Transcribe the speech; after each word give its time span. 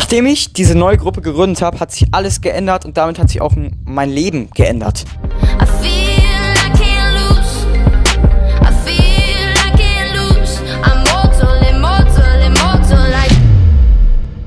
Nachdem 0.00 0.26
ich 0.26 0.52
diese 0.52 0.78
neue 0.78 0.96
Gruppe 0.96 1.22
gegründet 1.22 1.60
habe, 1.60 1.80
hat 1.80 1.90
sich 1.90 2.06
alles 2.14 2.40
geändert 2.40 2.84
und 2.84 2.96
damit 2.96 3.18
hat 3.18 3.30
sich 3.30 3.40
auch 3.40 3.54
mein 3.84 4.10
Leben 4.10 4.48
geändert. 4.54 5.04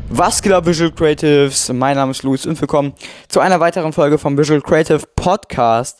Was 0.07 0.41
geht 0.41 0.53
ab, 0.53 0.65
Visual 0.65 0.93
Creatives? 0.93 1.67
Mein 1.73 1.97
Name 1.97 2.11
ist 2.11 2.23
Luis 2.23 2.45
und 2.45 2.59
willkommen 2.61 2.93
zu 3.27 3.41
einer 3.41 3.59
weiteren 3.59 3.91
Folge 3.91 4.17
vom 4.17 4.37
Visual 4.37 4.61
Creative 4.61 5.01
Podcast. 5.17 5.99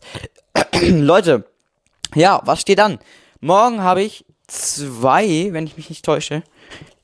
Leute, 0.82 1.44
ja, 2.16 2.40
was 2.46 2.62
steht 2.62 2.80
an? 2.80 3.00
Morgen 3.42 3.84
habe 3.84 4.02
ich 4.02 4.24
zwei, 4.48 5.50
wenn 5.52 5.68
ich 5.68 5.76
mich 5.76 5.90
nicht 5.90 6.06
täusche. 6.06 6.42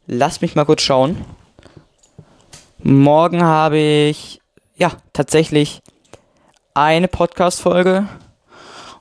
Lasst 0.05 0.41
mich 0.41 0.55
mal 0.55 0.63
kurz 0.63 0.83
schauen. 0.83 1.17
Morgen 2.89 3.43
habe 3.43 3.79
ich, 3.79 4.39
ja, 4.77 4.93
tatsächlich 5.11 5.81
eine 6.73 7.09
Podcast-Folge. 7.09 8.07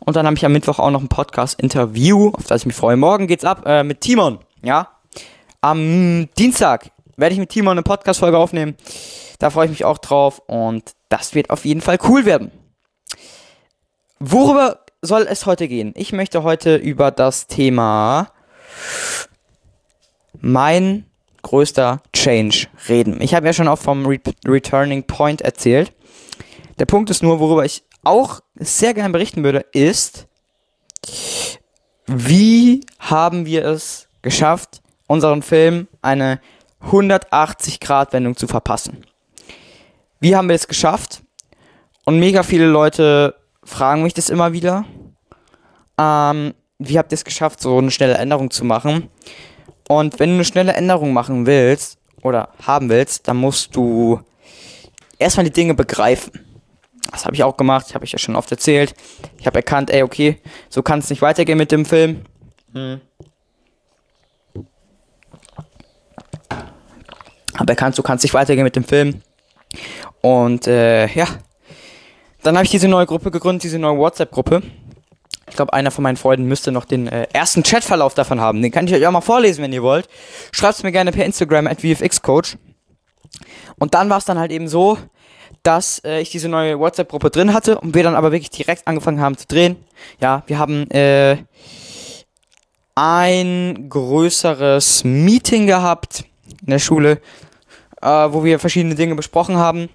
Und 0.01 0.17
dann 0.17 0.27
habe 0.27 0.35
ich 0.35 0.45
am 0.45 0.51
Mittwoch 0.51 0.81
auch 0.81 0.91
noch 0.91 1.03
ein 1.03 1.09
Podcast-Interview, 1.09 2.33
auf 2.35 2.49
das 2.49 2.63
ich 2.63 2.67
mich 2.67 2.75
freue. 2.75 2.97
Morgen 2.97 3.29
geht's 3.29 3.45
ab 3.45 3.63
äh, 3.65 3.85
mit 3.85 4.01
Timon, 4.01 4.41
ja. 4.65 4.89
Am 5.61 6.29
Dienstag 6.37 6.91
werde 7.17 7.35
ich 7.35 7.39
mit 7.39 7.51
Timon 7.51 7.75
eine 7.75 7.85
Podcast-Folge 7.85 8.37
aufnehmen. 8.37 8.77
Da 9.39 9.51
freue 9.51 9.67
ich 9.67 9.71
mich 9.71 9.85
auch 9.85 9.99
drauf 9.99 10.43
und 10.49 10.83
das 11.09 11.37
wird 11.37 11.51
auf 11.51 11.65
jeden 11.65 11.81
Fall 11.81 11.99
cool 12.09 12.25
werden. 12.25 12.51
Worüber 14.19 14.81
soll 15.01 15.29
es 15.31 15.47
heute 15.47 15.69
gehen? 15.69 15.93
Ich 15.95 16.13
möchte 16.13 16.43
heute 16.43 16.75
über 16.75 17.13
das 17.13 17.47
Thema 17.47 18.33
mein 20.41 21.07
größter 21.43 22.01
Change 22.27 22.67
reden. 22.89 23.21
Ich 23.21 23.35
habe 23.37 23.47
ja 23.47 23.53
schon 23.53 23.69
auch 23.69 23.79
vom 23.79 24.05
Re 24.05 24.19
Returning 24.45 25.05
Point 25.05 25.43
erzählt. 25.43 25.93
Der 26.81 26.85
Punkt 26.85 27.09
ist 27.09 27.23
nur, 27.23 27.39
worüber 27.39 27.65
ich 27.65 27.85
auch 28.03 28.41
sehr 28.57 28.95
gerne 28.95 29.13
berichten 29.13 29.45
würde, 29.45 29.65
ist, 29.73 30.27
wie 32.07 32.81
haben 32.99 33.47
wir 33.47 33.65
es 33.65 34.09
geschafft, 34.23 34.83
unseren 35.07 35.43
Film 35.43 35.87
eine 36.03 36.41
180-Grad-Wendung 36.91 38.37
zu 38.37 38.49
verpassen? 38.49 39.07
Wie 40.19 40.35
haben 40.35 40.49
wir 40.49 40.57
es 40.57 40.67
geschafft? 40.67 41.23
Und 42.07 42.19
mega 42.19 42.43
viele 42.43 42.67
Leute 42.67 43.37
fragen 43.63 44.03
mich 44.03 44.15
das 44.15 44.31
immer 44.31 44.53
wieder. 44.53 44.85
Ähm, 45.97 46.55
wie 46.81 46.99
habt 46.99 47.13
ihr 47.13 47.17
es 47.17 47.25
geschafft, 47.25 47.61
so 47.61 47.79
eine 47.79 47.93
schnelle 47.93 48.15
Änderung 48.15 48.51
zu 48.51 48.65
machen? 48.65 49.11
Und 49.89 50.19
wenn 50.19 50.31
du 50.31 50.35
eine 50.35 50.45
schnelle 50.45 50.73
Änderung 50.73 51.13
machen 51.13 51.47
willst 51.47 51.99
oder 52.27 52.51
haben 52.67 52.89
willst, 52.89 53.29
dann 53.29 53.37
musst 53.37 53.75
du 53.75 54.21
erstmal 55.19 55.45
die 55.45 55.53
Dinge 55.53 55.75
begreifen. 55.75 56.33
Das 57.11 57.25
habe 57.25 57.35
ich 57.35 57.45
auch 57.45 57.57
gemacht, 57.57 57.95
habe 57.95 58.05
ich 58.05 58.13
ja 58.13 58.19
schon 58.19 58.37
oft 58.37 58.51
erzählt. 58.51 58.95
Ich 59.39 59.47
habe 59.47 59.57
erkannt, 59.57 59.91
ey, 59.91 60.03
okay, 60.03 60.41
so 60.69 60.83
kann 60.83 60.99
es 60.99 61.09
nicht 61.11 61.23
weitergehen 61.23 61.57
mit 61.57 61.73
dem 61.73 61.85
Film. 61.85 62.25
Hm. 62.73 63.01
Habe 67.57 67.73
erkannt, 67.73 67.95
so 67.95 68.03
kann 68.03 68.17
es 68.17 68.23
nicht 68.23 68.35
weitergehen 68.35 68.65
mit 68.65 68.77
dem 68.77 68.85
Film. 68.85 69.23
Und 70.21 70.67
äh, 70.67 71.07
ja, 71.09 71.27
dann 72.43 72.57
habe 72.57 72.65
ich 72.65 72.71
diese 72.71 72.89
neue 72.89 73.07
Gruppe 73.07 73.31
gegründet, 73.31 73.65
diese 73.65 73.79
neue 73.79 73.99
WhatsApp-Gruppe. 73.99 74.63
Ich 75.49 75.57
glaube, 75.57 75.73
einer 75.73 75.91
von 75.91 76.03
meinen 76.03 76.17
Freunden 76.17 76.47
müsste 76.47 76.73
noch 76.73 76.85
den 76.85 77.07
äh, 77.07 77.27
ersten 77.33 77.63
Chatverlauf 77.63 78.15
davon 78.15 78.41
haben. 78.41 78.63
Den 78.63 78.73
kann 78.73 78.87
ich 78.87 78.95
euch 78.95 79.07
auch 79.07 79.13
mal 79.13 79.21
vorlesen, 79.21 79.63
wenn 79.63 79.73
ihr 79.73 79.83
wollt. 79.83 80.09
Schreibt 80.53 80.75
es 80.75 80.83
mir 80.83 80.93
gerne 80.93 81.13
per 81.13 81.25
Instagram 81.25 81.67
at 81.67 81.81
VFXCoach. 81.81 82.57
Und 83.79 83.95
dann 83.95 84.11
war 84.11 84.19
es 84.19 84.25
dann 84.25 84.39
halt 84.39 84.51
eben 84.51 84.69
so, 84.69 84.99
dass 85.63 86.01
äh, 86.05 86.21
ich 86.21 86.31
diese 86.31 86.49
neue 86.49 86.79
WhatsApp-Gruppe 86.79 87.31
drin 87.31 87.53
hatte 87.53 87.81
und 87.81 87.95
wir 87.95 88.03
dann 88.03 88.15
aber 88.15 88.33
wirklich 88.33 88.51
direkt 88.51 88.87
angefangen 88.87 89.21
haben 89.21 89.37
zu 89.37 89.47
drehen. 89.47 89.77
Ja, 90.21 90.43
wir 90.47 90.59
haben 90.59 90.91
äh, 90.91 91.39
ein 92.95 93.89
größeres 93.89 95.05
Meeting 95.05 95.67
gehabt 95.67 96.25
in 96.63 96.69
der 96.69 96.79
Schule, 96.79 97.21
äh, 98.01 98.07
wo 98.07 98.45
wir 98.45 98.59
verschiedene 98.59 98.95
Dinge 98.95 99.15
besprochen 99.15 99.57
haben, 99.57 99.89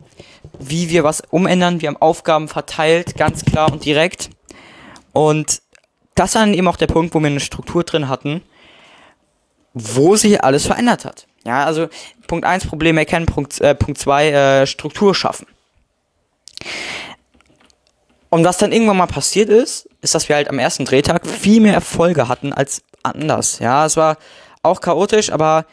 wie 0.60 0.90
wir 0.90 1.04
was 1.04 1.22
umändern. 1.30 1.82
Wir 1.82 1.88
haben 1.88 2.02
Aufgaben 2.02 2.48
verteilt, 2.48 3.18
ganz 3.18 3.44
klar 3.46 3.72
und 3.72 3.86
direkt. 3.86 4.30
Und 5.14 5.62
das 6.16 6.36
war 6.36 6.44
dann 6.44 6.54
eben 6.54 6.68
auch 6.68 6.78
der 6.78 6.88
Punkt, 6.88 7.14
wo 7.14 7.20
wir 7.20 7.28
eine 7.28 7.40
Struktur 7.40 7.84
drin 7.84 8.10
hatten, 8.10 8.42
wo 9.74 10.16
sich 10.16 10.44
alles 10.44 10.66
verändert 10.66 11.06
hat. 11.06 11.28
Ja, 11.46 11.66
also 11.66 11.88
Punkt 12.28 12.46
1, 12.46 12.68
Probleme 12.68 13.02
erkennen, 13.02 13.26
Punkt 13.26 13.54
2, 13.54 13.70
äh, 13.70 13.76
Punkt 13.76 14.00
zwei, 14.00 14.30
äh, 14.30 14.68
Struktur 14.68 15.16
schaffen. 15.16 15.48
Und 18.30 18.46
was 18.46 18.58
dann 18.58 18.72
irgendwann 18.72 18.98
mal 18.98 19.08
passiert 19.08 19.50
ist, 19.50 19.90
ist, 20.02 20.16
dass 20.16 20.30
wir 20.30 20.36
halt 20.36 20.50
am 20.50 20.60
ersten 20.60 20.86
Drehtag 20.86 21.28
viel 21.28 21.60
mehr 21.60 21.74
Erfolge 21.74 22.28
hatten 22.28 22.54
als 22.54 22.82
anders. 23.04 23.60
Ja, 23.60 23.86
es 23.86 23.98
war 23.98 24.18
auch 24.64 24.80
chaotisch, 24.80 25.32
aber 25.32 25.66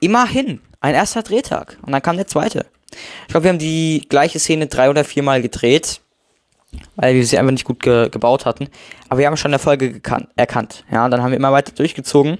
immerhin 0.00 0.60
ein 0.80 0.94
erster 0.94 1.22
Drehtag. 1.22 1.78
Und 1.82 1.92
dann 1.92 2.02
kam 2.02 2.16
der 2.16 2.26
zweite. 2.26 2.66
Ich 3.22 3.28
glaube, 3.28 3.44
wir 3.44 3.50
haben 3.50 3.58
die 3.58 4.06
gleiche 4.08 4.38
Szene 4.38 4.66
drei 4.66 4.90
oder 4.90 5.04
viermal 5.04 5.40
gedreht 5.40 6.00
weil 6.96 7.14
wir 7.14 7.26
sie 7.26 7.38
einfach 7.38 7.52
nicht 7.52 7.64
gut 7.64 7.80
ge 7.80 8.08
gebaut 8.08 8.46
hatten. 8.46 8.68
Aber 9.08 9.18
wir 9.18 9.26
haben 9.26 9.36
schon 9.36 9.52
Erfolge 9.52 10.00
erkannt. 10.36 10.84
Ja, 10.90 11.08
dann 11.08 11.22
haben 11.22 11.30
wir 11.30 11.36
immer 11.36 11.52
weiter 11.52 11.72
durchgezogen. 11.72 12.38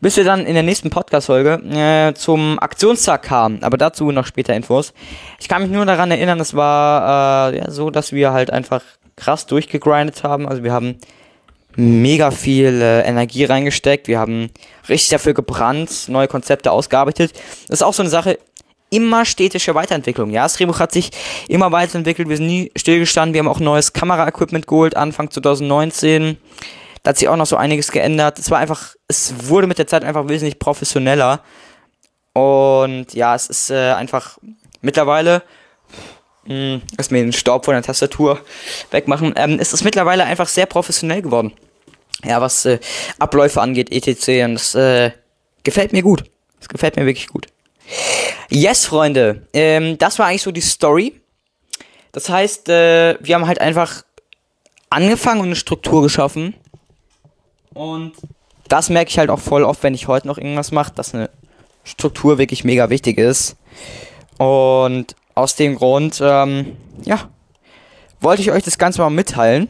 Bis 0.00 0.16
wir 0.16 0.24
dann 0.24 0.44
in 0.44 0.54
der 0.54 0.62
nächsten 0.62 0.90
Podcast-Folge 0.90 1.62
äh, 1.70 2.14
zum 2.14 2.58
Aktionstag 2.58 3.22
kamen. 3.22 3.62
Aber 3.62 3.76
dazu 3.76 4.10
noch 4.10 4.26
später 4.26 4.54
Infos. 4.54 4.92
Ich 5.38 5.48
kann 5.48 5.62
mich 5.62 5.70
nur 5.70 5.86
daran 5.86 6.10
erinnern, 6.10 6.40
es 6.40 6.54
war 6.54 7.52
äh, 7.52 7.58
ja, 7.58 7.70
so, 7.70 7.90
dass 7.90 8.12
wir 8.12 8.32
halt 8.32 8.50
einfach 8.50 8.82
krass 9.16 9.46
durchgegrindet 9.46 10.24
haben. 10.24 10.48
Also 10.48 10.62
wir 10.62 10.72
haben 10.72 10.96
mega 11.76 12.30
viel 12.30 12.82
äh, 12.82 13.02
Energie 13.02 13.44
reingesteckt. 13.44 14.08
Wir 14.08 14.18
haben 14.18 14.50
richtig 14.88 15.10
dafür 15.10 15.34
gebrannt, 15.34 16.08
neue 16.08 16.28
Konzepte 16.28 16.72
ausgearbeitet. 16.72 17.32
Das 17.68 17.80
ist 17.80 17.82
auch 17.82 17.94
so 17.94 18.02
eine 18.02 18.10
Sache, 18.10 18.38
immer 18.90 19.24
stetische 19.24 19.74
Weiterentwicklung. 19.74 20.30
Ja, 20.30 20.44
das 20.44 20.54
Drehbuch 20.54 20.80
hat 20.80 20.92
sich 20.92 21.10
immer 21.48 21.72
weiterentwickelt. 21.72 22.28
Wir 22.28 22.36
sind 22.36 22.46
nie 22.46 22.72
stillgestanden. 22.76 23.34
Wir 23.34 23.40
haben 23.40 23.48
auch 23.48 23.60
neues 23.60 23.92
Kameraequipment 23.92 24.66
geholt, 24.66 24.96
Anfang 24.96 25.30
2019. 25.30 26.38
Da 27.02 27.10
hat 27.10 27.18
sich 27.18 27.28
auch 27.28 27.36
noch 27.36 27.46
so 27.46 27.56
einiges 27.56 27.92
geändert. 27.92 28.38
Es 28.38 28.50
war 28.50 28.58
einfach, 28.58 28.94
es 29.06 29.48
wurde 29.48 29.66
mit 29.66 29.78
der 29.78 29.86
Zeit 29.86 30.04
einfach 30.04 30.28
wesentlich 30.28 30.58
professioneller. 30.58 31.40
Und 32.32 33.12
ja, 33.14 33.34
es 33.34 33.48
ist 33.48 33.70
äh, 33.70 33.92
einfach 33.92 34.38
mittlerweile, 34.80 35.42
hm, 36.46 36.82
lass 36.96 37.10
mir 37.10 37.22
den 37.22 37.32
Staub 37.32 37.64
von 37.64 37.74
der 37.74 37.82
Tastatur 37.82 38.40
wegmachen. 38.90 39.34
Ähm, 39.36 39.58
es 39.60 39.72
ist 39.72 39.84
mittlerweile 39.84 40.24
einfach 40.24 40.48
sehr 40.48 40.66
professionell 40.66 41.22
geworden. 41.22 41.52
Ja, 42.24 42.40
was 42.40 42.64
äh, 42.64 42.78
Abläufe 43.18 43.60
angeht, 43.60 43.92
etc. 43.92 44.44
Und 44.44 44.54
das 44.54 44.74
äh, 44.74 45.12
gefällt 45.62 45.92
mir 45.92 46.02
gut. 46.02 46.24
Das 46.58 46.68
gefällt 46.68 46.96
mir 46.96 47.06
wirklich 47.06 47.28
gut. 47.28 47.46
Yes, 48.48 48.86
Freunde. 48.86 49.46
Ähm, 49.52 49.98
das 49.98 50.18
war 50.18 50.26
eigentlich 50.26 50.42
so 50.42 50.52
die 50.52 50.60
Story. 50.60 51.20
Das 52.12 52.28
heißt, 52.28 52.68
äh, 52.68 53.18
wir 53.20 53.34
haben 53.34 53.46
halt 53.46 53.60
einfach 53.60 54.02
angefangen 54.90 55.40
und 55.40 55.46
eine 55.46 55.56
Struktur 55.56 56.02
geschaffen. 56.02 56.54
Und 57.74 58.12
das 58.68 58.88
merke 58.88 59.10
ich 59.10 59.18
halt 59.18 59.30
auch 59.30 59.38
voll 59.38 59.64
oft, 59.64 59.82
wenn 59.82 59.94
ich 59.94 60.08
heute 60.08 60.26
noch 60.26 60.38
irgendwas 60.38 60.72
mache, 60.72 60.92
dass 60.94 61.14
eine 61.14 61.30
Struktur 61.84 62.38
wirklich 62.38 62.64
mega 62.64 62.90
wichtig 62.90 63.18
ist. 63.18 63.56
Und 64.38 65.14
aus 65.34 65.56
dem 65.56 65.76
Grund, 65.76 66.20
ähm, 66.22 66.76
ja, 67.04 67.28
wollte 68.20 68.42
ich 68.42 68.50
euch 68.50 68.62
das 68.62 68.78
Ganze 68.78 69.00
mal 69.00 69.10
mitteilen. 69.10 69.68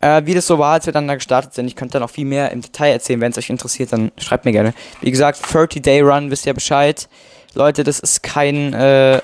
Äh, 0.00 0.22
wie 0.24 0.34
das 0.34 0.46
so 0.46 0.58
war, 0.58 0.72
als 0.72 0.86
wir 0.86 0.94
dann 0.94 1.06
da 1.06 1.14
gestartet 1.14 1.52
sind. 1.52 1.66
Ich 1.66 1.76
könnte 1.76 1.94
da 1.94 2.00
noch 2.00 2.10
viel 2.10 2.24
mehr 2.24 2.50
im 2.52 2.62
Detail 2.62 2.92
erzählen. 2.92 3.20
Wenn 3.20 3.32
es 3.32 3.38
euch 3.38 3.50
interessiert, 3.50 3.92
dann 3.92 4.10
schreibt 4.16 4.46
mir 4.46 4.52
gerne. 4.52 4.72
Wie 5.02 5.10
gesagt, 5.10 5.44
30-Day-Run, 5.44 6.30
wisst 6.30 6.46
ihr 6.46 6.54
Bescheid. 6.54 7.08
Leute, 7.54 7.82
das 7.82 7.98
ist 8.00 8.22
kein 8.22 8.72
äh, 8.74 9.20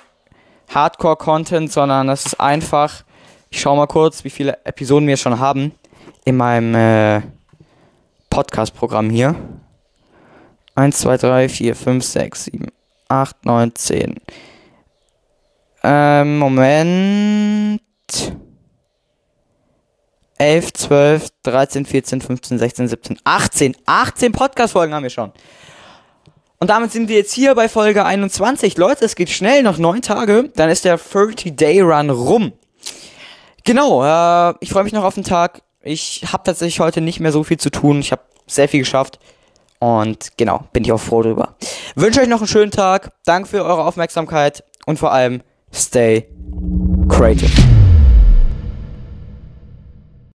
Hardcore-Content, 0.74 1.72
sondern 1.72 2.08
das 2.08 2.26
ist 2.26 2.40
einfach. 2.40 3.04
Ich 3.50 3.60
schau 3.60 3.76
mal 3.76 3.86
kurz, 3.86 4.24
wie 4.24 4.30
viele 4.30 4.58
Episoden 4.64 5.06
wir 5.06 5.16
schon 5.16 5.38
haben 5.38 5.72
in 6.24 6.36
meinem 6.36 6.74
äh, 6.74 7.22
Podcast-Programm 8.28 9.10
hier. 9.10 9.36
1, 10.74 10.98
2, 10.98 11.16
3, 11.16 11.48
4, 11.48 11.76
5, 11.76 12.04
6, 12.04 12.44
7, 12.44 12.66
8, 13.08 13.44
9, 13.46 13.74
10. 13.74 14.14
Ähm, 15.84 16.38
Moment. 16.38 17.80
11, 20.38 20.72
12, 20.74 21.28
13, 21.44 21.86
14, 21.86 22.20
15, 22.20 22.58
16, 22.58 22.88
17, 22.88 23.18
18. 23.24 23.76
18 23.86 24.32
Podcast-Folgen 24.32 24.92
haben 24.92 25.04
wir 25.04 25.10
schon. 25.10 25.32
Und 26.58 26.70
damit 26.70 26.90
sind 26.92 27.08
wir 27.08 27.16
jetzt 27.16 27.32
hier 27.32 27.54
bei 27.54 27.68
Folge 27.68 28.04
21. 28.04 28.78
Leute, 28.78 29.04
es 29.04 29.14
geht 29.14 29.28
schnell, 29.30 29.62
noch 29.62 29.78
neun 29.78 30.02
Tage, 30.02 30.50
dann 30.54 30.70
ist 30.70 30.84
der 30.84 30.98
30-Day-Run 30.98 32.10
rum. 32.10 32.52
Genau, 33.64 34.04
äh, 34.04 34.54
ich 34.60 34.70
freue 34.70 34.84
mich 34.84 34.92
noch 34.92 35.04
auf 35.04 35.14
den 35.14 35.24
Tag. 35.24 35.62
Ich 35.82 36.24
habe 36.32 36.44
tatsächlich 36.44 36.80
heute 36.80 37.00
nicht 37.00 37.20
mehr 37.20 37.32
so 37.32 37.44
viel 37.44 37.58
zu 37.58 37.70
tun. 37.70 38.00
Ich 38.00 38.12
habe 38.12 38.22
sehr 38.46 38.68
viel 38.68 38.80
geschafft. 38.80 39.18
Und 39.78 40.36
genau, 40.38 40.64
bin 40.72 40.84
ich 40.84 40.92
auch 40.92 41.00
froh 41.00 41.22
drüber. 41.22 41.56
Wünsche 41.94 42.20
euch 42.20 42.28
noch 42.28 42.38
einen 42.38 42.46
schönen 42.46 42.70
Tag. 42.70 43.10
Danke 43.24 43.48
für 43.48 43.64
eure 43.64 43.84
Aufmerksamkeit 43.84 44.64
und 44.86 44.98
vor 44.98 45.12
allem 45.12 45.42
stay 45.72 46.26
creative. 47.08 47.75